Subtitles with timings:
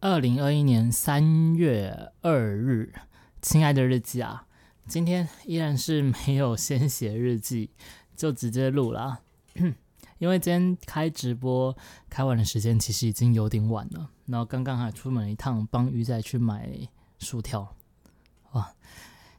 [0.00, 2.92] 二零二一年三月二日，
[3.42, 4.46] 亲爱的日记啊，
[4.86, 7.70] 今天依然是没有先写日记，
[8.14, 9.18] 就直接录啦。
[10.18, 11.76] 因为今天开直播
[12.08, 16.70] 开完的时间其实已经有点晚了，然后刚刚还出门一趟帮鱼仔去买
[17.18, 17.74] 薯条。
[18.52, 18.72] 哇，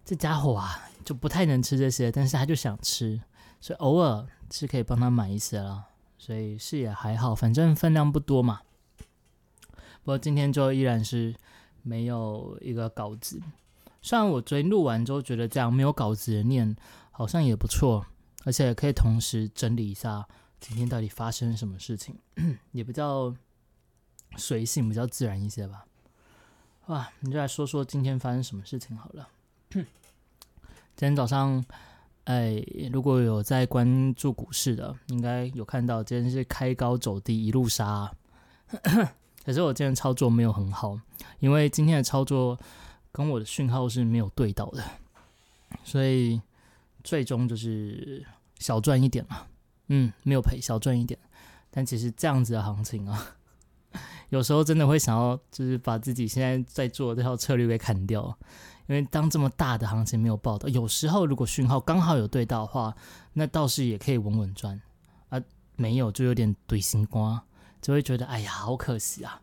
[0.04, 3.22] 这家伙啊就不太能吃这些，但是他就想吃，
[3.62, 5.86] 所以偶尔是可以帮他买一些了，
[6.18, 8.60] 所以是也还好，反正分量不多嘛。
[10.10, 11.36] 我今天就依然是
[11.84, 13.40] 没有一个稿子。
[14.02, 16.76] 虽然我昨天录完之后觉得这样没有稿子的念
[17.12, 18.04] 好像也不错，
[18.44, 20.28] 而且可以同时整理一下
[20.60, 22.18] 今天到底发生什么事情，
[22.72, 23.32] 也比较
[24.36, 25.86] 随性，比较自然一些吧。
[26.88, 29.30] 哇，你就来说说今天发生什么事情好了。
[29.70, 29.86] 今
[30.96, 31.64] 天早上，
[32.24, 38.12] 哎，如果有在关注股市的，应该有看到今天是开高走低，一路杀。
[39.50, 40.96] 可是我今天操作没有很好，
[41.40, 42.56] 因为今天的操作
[43.12, 44.84] 跟我的讯号是没有对到的，
[45.84, 46.40] 所以
[47.04, 48.24] 最终就是
[48.60, 49.48] 小赚一点嘛。
[49.88, 51.20] 嗯，没有赔，小赚一点。
[51.72, 53.38] 但其实这样子的行情啊，
[54.30, 58.38] 有时候真的会想要就是把自己现在在做这套策略给砍掉，
[58.86, 62.96] 因为当这么大的行情没有报到，有时候如果讯号刚好有对到的话，
[63.34, 64.80] 那倒是也可以稳稳赚
[65.30, 65.42] 啊。
[65.76, 67.44] 没有就有点怼心瓜。
[67.82, 69.42] 就会觉得哎呀，好可惜啊！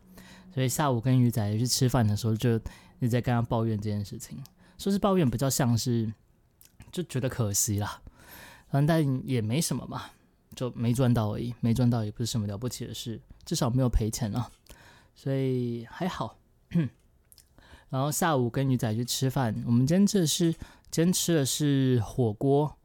[0.53, 4.41] 所以下午跟鱼仔去吃饭的时候，就一直在跟他抱怨这件事情。
[4.77, 6.11] 说是抱怨，比较像是
[6.91, 8.01] 就觉得可惜啦。
[8.69, 10.05] 反正但也没什么嘛，
[10.55, 14.51] 就没赚到而已，没赚到也不是什么了不起的事，至少没有赔钱啊，
[15.15, 16.37] 所以还好。
[17.89, 20.51] 然后下午跟鱼仔去吃饭，我们今天吃的是
[20.91, 22.77] 今天吃的是火锅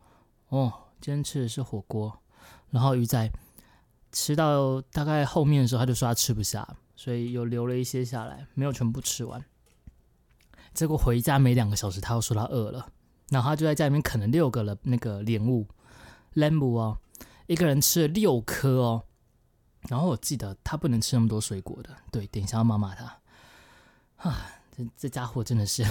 [0.49, 2.21] 哦，今天吃的是火锅，
[2.71, 3.31] 然后鱼仔。
[4.13, 9.45] 吃到大概后面的时候，他就说他吃不下，所以又留了一些下来，没有全部吃完。
[10.73, 12.87] 结果回家没两个小时，他又说他饿了，
[13.31, 15.67] 然后他就在家里面啃了六个了那个莲雾
[16.35, 16.99] ，lembu 哦，
[17.47, 19.03] 一个人吃了六颗哦。
[19.89, 23.19] 然后我记得他不能吃那么多水果的，对，等一下要骂骂他。
[24.17, 24.47] 啊，
[24.77, 25.85] 这这家伙真的是。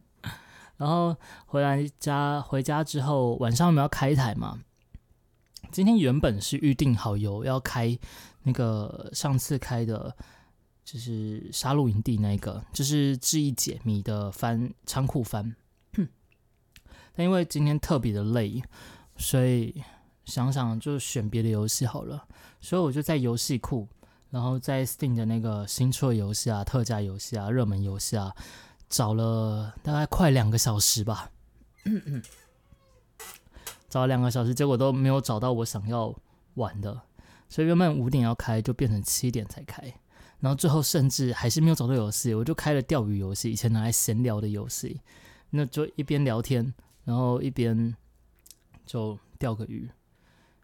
[0.76, 1.16] 然后
[1.46, 4.60] 回来家回家之后，晚上我们要开台嘛。
[5.74, 7.98] 今天原本是预定好有要开
[8.44, 10.16] 那个上次开的，
[10.84, 15.52] 就是杀戮营地那个，就是智意解谜的翻仓库翻。
[17.16, 18.62] 但因为今天特别的累，
[19.16, 19.82] 所以
[20.24, 22.24] 想想就选别的游戏好了。
[22.60, 23.88] 所以我就在游戏库，
[24.30, 28.32] 然后在 Steam 的那个新出的游戏啊、特价游戏啊、热门游戏啊，
[28.88, 31.32] 找了大概快两个小时吧。
[33.94, 36.12] 找了两个小时，结果都没有找到我想要
[36.54, 37.00] 玩的，
[37.48, 39.80] 所以原本五点要开，就变成七点才开。
[40.40, 45.00] 然后最后甚至还是没有找到游戏，我就开了钓鱼游戏，以前拿来闲聊的游戏，
[45.50, 46.74] 那就一边聊天，
[47.04, 47.94] 然后一边
[48.84, 49.88] 就钓个鱼。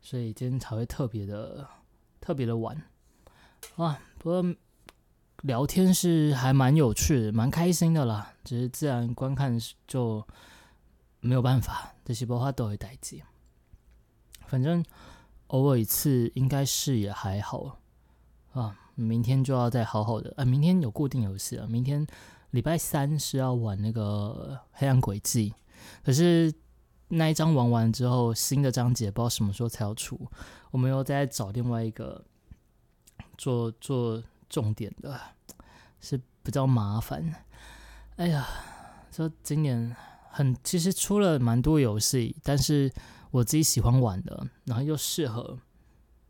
[0.01, 1.65] 所以今天才会特别的
[2.21, 2.83] 特别的晚
[3.77, 3.97] 啊。
[4.19, 4.45] 不过
[5.43, 8.33] 聊天是还蛮有趣的，蛮开心的啦。
[8.43, 10.27] 只是自然观看就。
[11.21, 13.23] 没有办法，这些波话都会待机。
[14.47, 14.85] 反正
[15.49, 17.79] 偶尔一次应该是也还好
[18.53, 18.77] 啊。
[18.95, 20.45] 明天就要再好好的啊。
[20.45, 21.67] 明天有固定游戏啊。
[21.69, 22.07] 明天
[22.51, 25.55] 礼拜三是要玩那个黑暗轨迹，
[26.03, 26.53] 可是
[27.09, 30.19] 那一章玩完之后，新的章节不知道什么时候才要出。
[30.71, 32.25] 我们又再找另外一个
[33.39, 35.21] 做做重点的，
[36.01, 37.35] 是比较麻烦。
[38.17, 38.49] 哎呀，
[39.13, 39.95] 说今年。
[40.41, 42.91] 很，其实出了蛮多游戏，但是
[43.31, 45.59] 我自己喜欢玩的，然后又适合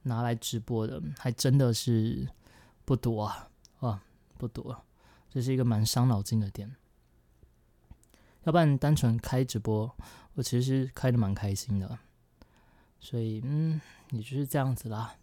[0.02, 2.28] 拿来直播的，还真的是
[2.84, 3.48] 不多啊，
[3.78, 4.02] 啊，
[4.36, 4.84] 不多，
[5.30, 6.74] 这是一个蛮伤脑筋的点。
[8.42, 9.96] 要不然单纯开直播，
[10.34, 11.96] 我其实开的蛮开心的，
[12.98, 15.14] 所以嗯，也就是这样子啦。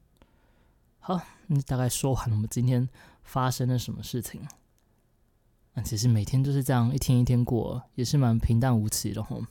[1.00, 2.88] 好，那大概说完我们今天
[3.22, 4.48] 发生了什么事情。
[5.84, 9.42] 其实每天就是这样一天一天过，也是蛮平淡无奇的吼。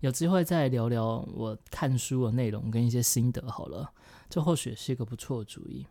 [0.00, 3.92] 有机会再聊聊我看书的内容跟一些心得好了，
[4.30, 5.86] 这或许是一个不错的主意。